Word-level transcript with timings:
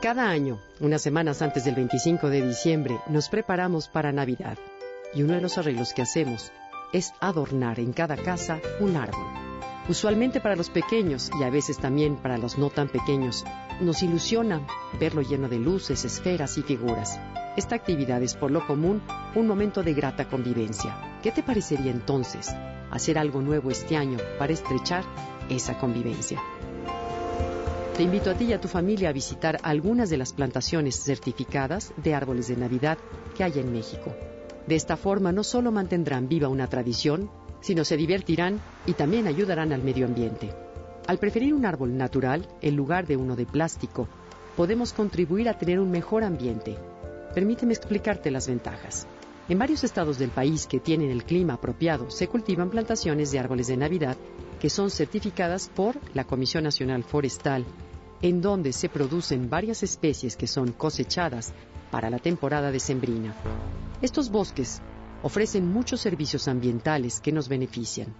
Cada 0.00 0.30
año, 0.30 0.58
unas 0.80 1.02
semanas 1.02 1.42
antes 1.42 1.66
del 1.66 1.74
25 1.74 2.30
de 2.30 2.40
diciembre, 2.40 2.98
nos 3.08 3.28
preparamos 3.28 3.88
para 3.88 4.12
Navidad. 4.12 4.56
Y 5.12 5.24
uno 5.24 5.34
de 5.34 5.42
los 5.42 5.58
arreglos 5.58 5.92
que 5.92 6.00
hacemos 6.00 6.52
es 6.94 7.12
adornar 7.20 7.78
en 7.78 7.92
cada 7.92 8.16
casa 8.16 8.60
un 8.80 8.96
árbol. 8.96 9.26
Usualmente 9.90 10.40
para 10.40 10.56
los 10.56 10.70
pequeños 10.70 11.30
y 11.38 11.44
a 11.44 11.50
veces 11.50 11.76
también 11.76 12.16
para 12.16 12.38
los 12.38 12.56
no 12.56 12.70
tan 12.70 12.88
pequeños, 12.88 13.44
nos 13.82 14.02
ilusiona 14.02 14.66
verlo 14.98 15.20
lleno 15.20 15.50
de 15.50 15.58
luces, 15.58 16.02
esferas 16.06 16.56
y 16.56 16.62
figuras. 16.62 17.20
Esta 17.58 17.74
actividad 17.74 18.22
es 18.22 18.34
por 18.34 18.50
lo 18.50 18.66
común 18.66 19.02
un 19.34 19.46
momento 19.46 19.82
de 19.82 19.92
grata 19.92 20.30
convivencia. 20.30 20.96
¿Qué 21.22 21.30
te 21.30 21.42
parecería 21.42 21.90
entonces 21.90 22.48
hacer 22.90 23.18
algo 23.18 23.42
nuevo 23.42 23.70
este 23.70 23.98
año 23.98 24.16
para 24.38 24.54
estrechar 24.54 25.04
esa 25.50 25.76
convivencia? 25.78 26.40
Te 28.00 28.04
invito 28.04 28.30
a 28.30 28.34
ti 28.34 28.46
y 28.46 28.54
a 28.54 28.60
tu 28.62 28.66
familia 28.66 29.10
a 29.10 29.12
visitar 29.12 29.58
algunas 29.62 30.08
de 30.08 30.16
las 30.16 30.32
plantaciones 30.32 31.04
certificadas 31.04 31.92
de 31.98 32.14
árboles 32.14 32.48
de 32.48 32.56
Navidad 32.56 32.96
que 33.36 33.44
hay 33.44 33.58
en 33.58 33.70
México. 33.70 34.16
De 34.66 34.74
esta 34.74 34.96
forma 34.96 35.32
no 35.32 35.44
solo 35.44 35.70
mantendrán 35.70 36.26
viva 36.26 36.48
una 36.48 36.66
tradición, 36.66 37.30
sino 37.60 37.84
se 37.84 37.98
divertirán 37.98 38.58
y 38.86 38.94
también 38.94 39.26
ayudarán 39.26 39.74
al 39.74 39.82
medio 39.82 40.06
ambiente. 40.06 40.48
Al 41.08 41.18
preferir 41.18 41.52
un 41.52 41.66
árbol 41.66 41.94
natural 41.94 42.48
en 42.62 42.74
lugar 42.74 43.06
de 43.06 43.18
uno 43.18 43.36
de 43.36 43.44
plástico, 43.44 44.08
podemos 44.56 44.94
contribuir 44.94 45.50
a 45.50 45.58
tener 45.58 45.78
un 45.78 45.90
mejor 45.90 46.24
ambiente. 46.24 46.78
Permíteme 47.34 47.74
explicarte 47.74 48.30
las 48.30 48.48
ventajas. 48.48 49.06
En 49.50 49.58
varios 49.58 49.84
estados 49.84 50.18
del 50.18 50.30
país 50.30 50.66
que 50.66 50.80
tienen 50.80 51.10
el 51.10 51.24
clima 51.24 51.52
apropiado 51.52 52.10
se 52.10 52.28
cultivan 52.28 52.70
plantaciones 52.70 53.30
de 53.30 53.40
árboles 53.40 53.66
de 53.66 53.76
Navidad 53.76 54.16
que 54.58 54.70
son 54.70 54.90
certificadas 54.90 55.68
por 55.68 55.96
la 56.14 56.24
Comisión 56.24 56.64
Nacional 56.64 57.04
Forestal 57.04 57.66
en 58.22 58.40
donde 58.40 58.72
se 58.72 58.88
producen 58.88 59.48
varias 59.48 59.82
especies 59.82 60.36
que 60.36 60.46
son 60.46 60.72
cosechadas 60.72 61.52
para 61.90 62.10
la 62.10 62.18
temporada 62.18 62.70
decembrina. 62.70 63.34
Estos 64.02 64.30
bosques 64.30 64.80
ofrecen 65.22 65.66
muchos 65.66 66.00
servicios 66.00 66.48
ambientales 66.48 67.20
que 67.20 67.32
nos 67.32 67.48
benefician. 67.48 68.14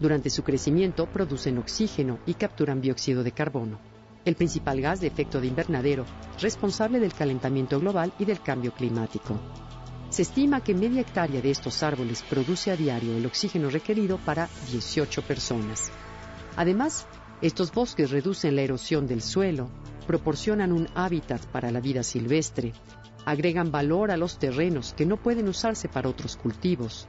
Durante 0.00 0.30
su 0.30 0.42
crecimiento 0.42 1.06
producen 1.06 1.58
oxígeno 1.58 2.18
y 2.26 2.34
capturan 2.34 2.80
dióxido 2.80 3.22
de 3.22 3.32
carbono, 3.32 3.78
el 4.24 4.34
principal 4.34 4.80
gas 4.80 5.00
de 5.00 5.06
efecto 5.06 5.40
de 5.40 5.46
invernadero 5.46 6.04
responsable 6.40 7.00
del 7.00 7.14
calentamiento 7.14 7.80
global 7.80 8.12
y 8.18 8.24
del 8.24 8.40
cambio 8.40 8.72
climático. 8.72 9.38
Se 10.10 10.22
estima 10.22 10.62
que 10.62 10.74
media 10.74 11.00
hectárea 11.00 11.40
de 11.40 11.50
estos 11.50 11.82
árboles 11.82 12.22
produce 12.28 12.70
a 12.70 12.76
diario 12.76 13.16
el 13.16 13.26
oxígeno 13.26 13.70
requerido 13.70 14.18
para 14.18 14.48
18 14.70 15.22
personas. 15.22 15.90
Además, 16.56 17.06
estos 17.42 17.72
bosques 17.72 18.10
reducen 18.10 18.56
la 18.56 18.62
erosión 18.62 19.06
del 19.06 19.20
suelo, 19.20 19.68
proporcionan 20.06 20.72
un 20.72 20.88
hábitat 20.94 21.44
para 21.46 21.70
la 21.70 21.80
vida 21.80 22.02
silvestre, 22.02 22.72
agregan 23.26 23.70
valor 23.70 24.10
a 24.10 24.16
los 24.16 24.38
terrenos 24.38 24.94
que 24.94 25.04
no 25.04 25.16
pueden 25.16 25.48
usarse 25.48 25.88
para 25.88 26.08
otros 26.08 26.36
cultivos, 26.36 27.08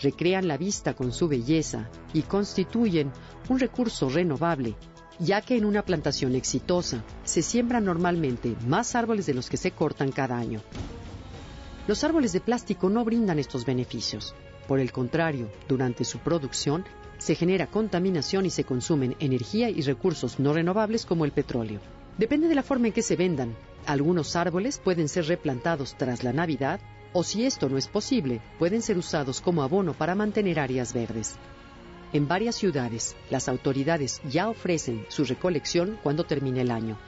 recrean 0.00 0.46
la 0.46 0.56
vista 0.56 0.94
con 0.94 1.12
su 1.12 1.26
belleza 1.26 1.88
y 2.12 2.22
constituyen 2.22 3.10
un 3.48 3.58
recurso 3.58 4.08
renovable, 4.08 4.76
ya 5.18 5.40
que 5.40 5.56
en 5.56 5.64
una 5.64 5.82
plantación 5.82 6.34
exitosa 6.34 7.02
se 7.24 7.42
siembran 7.42 7.84
normalmente 7.84 8.56
más 8.66 8.94
árboles 8.94 9.26
de 9.26 9.34
los 9.34 9.48
que 9.48 9.56
se 9.56 9.72
cortan 9.72 10.12
cada 10.12 10.36
año. 10.36 10.60
Los 11.86 12.04
árboles 12.04 12.32
de 12.32 12.40
plástico 12.40 12.88
no 12.88 13.04
brindan 13.04 13.38
estos 13.38 13.64
beneficios. 13.66 14.34
Por 14.66 14.80
el 14.80 14.92
contrario, 14.92 15.50
durante 15.68 16.04
su 16.04 16.18
producción 16.18 16.84
se 17.24 17.34
genera 17.34 17.68
contaminación 17.68 18.44
y 18.44 18.50
se 18.50 18.64
consumen 18.64 19.16
energía 19.18 19.70
y 19.70 19.80
recursos 19.80 20.38
no 20.38 20.52
renovables 20.52 21.06
como 21.06 21.24
el 21.24 21.32
petróleo. 21.32 21.80
Depende 22.18 22.48
de 22.48 22.54
la 22.54 22.62
forma 22.62 22.88
en 22.88 22.92
que 22.92 23.00
se 23.00 23.16
vendan. 23.16 23.56
Algunos 23.86 24.36
árboles 24.36 24.76
pueden 24.76 25.08
ser 25.08 25.24
replantados 25.24 25.94
tras 25.96 26.22
la 26.22 26.34
Navidad 26.34 26.80
o 27.14 27.22
si 27.22 27.46
esto 27.46 27.70
no 27.70 27.78
es 27.78 27.88
posible, 27.88 28.42
pueden 28.58 28.82
ser 28.82 28.98
usados 28.98 29.40
como 29.40 29.62
abono 29.62 29.94
para 29.94 30.14
mantener 30.14 30.60
áreas 30.60 30.92
verdes. 30.92 31.36
En 32.12 32.28
varias 32.28 32.56
ciudades, 32.56 33.16
las 33.30 33.48
autoridades 33.48 34.20
ya 34.30 34.50
ofrecen 34.50 35.06
su 35.08 35.24
recolección 35.24 35.98
cuando 36.02 36.24
termine 36.24 36.60
el 36.60 36.70
año. 36.70 36.98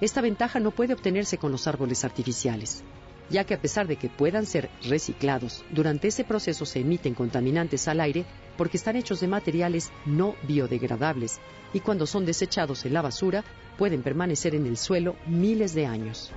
Esta 0.00 0.22
ventaja 0.22 0.58
no 0.58 0.70
puede 0.70 0.94
obtenerse 0.94 1.36
con 1.36 1.52
los 1.52 1.66
árboles 1.66 2.02
artificiales 2.02 2.82
ya 3.30 3.44
que 3.44 3.54
a 3.54 3.60
pesar 3.60 3.86
de 3.86 3.96
que 3.96 4.08
puedan 4.08 4.44
ser 4.44 4.68
reciclados, 4.82 5.64
durante 5.70 6.08
ese 6.08 6.24
proceso 6.24 6.66
se 6.66 6.80
emiten 6.80 7.14
contaminantes 7.14 7.88
al 7.88 8.00
aire 8.00 8.24
porque 8.56 8.76
están 8.76 8.96
hechos 8.96 9.20
de 9.20 9.28
materiales 9.28 9.90
no 10.04 10.34
biodegradables 10.42 11.40
y 11.72 11.80
cuando 11.80 12.06
son 12.06 12.26
desechados 12.26 12.84
en 12.84 12.92
la 12.92 13.02
basura 13.02 13.44
pueden 13.78 14.02
permanecer 14.02 14.54
en 14.54 14.66
el 14.66 14.76
suelo 14.76 15.16
miles 15.26 15.72
de 15.74 15.86
años. 15.86 16.32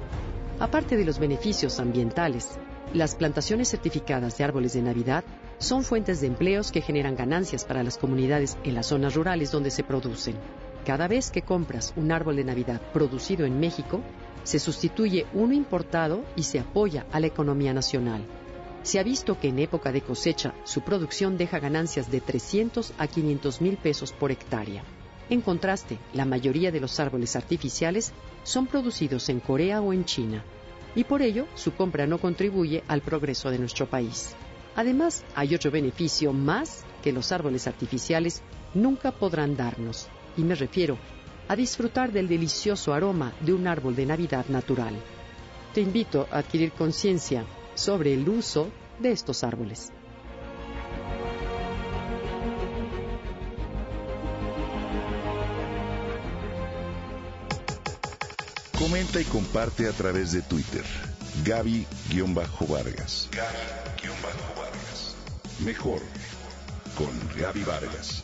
Aparte 0.60 0.96
de 0.96 1.04
los 1.04 1.20
beneficios 1.20 1.80
ambientales, 1.80 2.52
las 2.94 3.16
plantaciones 3.16 3.70
certificadas 3.70 4.38
de 4.38 4.44
árboles 4.44 4.74
de 4.74 4.84
Navidad 4.84 5.24
son 5.58 5.84
fuentes 5.84 6.22
de 6.22 6.28
empleos 6.28 6.72
que 6.72 6.82
generan 6.82 7.16
ganancias 7.16 7.66
para 7.66 7.84
las 7.84 7.98
comunidades 7.98 8.58
en 8.64 8.76
las 8.76 8.88
zonas 8.88 9.16
rurales 9.16 9.52
donde 9.52 9.72
se 9.72 9.84
producen. 9.84 10.36
Cada 10.86 11.08
vez 11.08 11.32
que 11.32 11.44
compras 11.44 11.94
un 11.96 12.12
árbol 12.12 12.36
de 12.36 12.44
Navidad 12.44 12.82
producido 12.92 13.46
en 13.46 13.60
México, 13.60 14.02
se 14.44 14.60
sustituye 14.60 15.26
uno 15.34 15.54
importado 15.54 16.26
y 16.36 16.44
se 16.44 16.60
apoya 16.60 17.06
a 17.12 17.22
la 17.22 17.28
economía 17.28 17.74
nacional. 17.74 18.26
Se 18.84 19.00
ha 19.00 19.04
visto 19.04 19.40
que 19.40 19.48
en 19.48 19.60
época 19.60 19.94
de 19.94 20.02
cosecha 20.02 20.54
su 20.66 20.82
producción 20.82 21.38
deja 21.38 21.60
ganancias 21.60 22.12
de 22.12 22.20
300 22.20 22.94
a 22.98 23.08
500 23.08 23.62
mil 23.62 23.78
pesos 23.78 24.12
por 24.12 24.32
hectárea. 24.32 24.84
En 25.30 25.40
contraste, 25.40 25.98
la 26.14 26.26
mayoría 26.26 26.70
de 26.70 26.82
los 26.82 27.00
árboles 27.00 27.38
artificiales 27.38 28.12
son 28.44 28.68
producidos 28.68 29.30
en 29.30 29.40
Corea 29.40 29.82
o 29.82 29.94
en 29.94 30.04
China, 30.04 30.44
y 30.96 31.06
por 31.06 31.22
ello 31.22 31.48
su 31.56 31.74
compra 31.74 32.06
no 32.08 32.18
contribuye 32.18 32.84
al 32.90 33.02
progreso 33.02 33.50
de 33.50 33.58
nuestro 33.58 33.88
país. 33.88 34.36
Además, 34.76 35.24
hay 35.34 35.56
otro 35.56 35.72
beneficio 35.72 36.34
más 36.34 36.84
que 37.02 37.14
los 37.14 37.32
árboles 37.32 37.68
artificiales 37.68 38.42
nunca 38.74 39.12
podrán 39.14 39.56
darnos, 39.56 40.10
y 40.38 40.44
me 40.44 40.56
refiero 40.56 40.98
a 41.48 41.56
disfrutar 41.56 42.12
del 42.12 42.28
delicioso 42.28 42.94
aroma 42.94 43.34
de 43.42 43.54
un 43.54 43.68
árbol 43.68 43.96
de 43.96 44.06
Navidad 44.06 44.46
natural. 44.48 44.96
Te 45.74 45.82
invito 45.82 46.28
a 46.32 46.40
adquirir 46.40 46.72
conciencia 46.72 47.46
sobre 47.76 48.14
el 48.14 48.28
uso 48.28 48.70
de 49.00 49.12
estos 49.12 49.44
árboles. 49.44 49.92
Comenta 58.78 59.22
y 59.22 59.24
comparte 59.26 59.88
a 59.88 59.92
través 59.92 60.34
de 60.34 60.42
Twitter. 60.42 60.84
Gaby-Vargas. 61.46 63.30
Gaby-Vargas. 63.32 65.16
Mejor 65.66 66.02
con 66.96 67.10
Gaby 67.40 67.64
Vargas. 67.64 68.24